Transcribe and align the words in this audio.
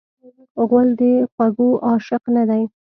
غول 0.67 0.89
د 0.99 1.01
خوږو 1.33 1.69
عاشق 1.87 2.23
نه 2.35 2.43
دی. 2.49 2.63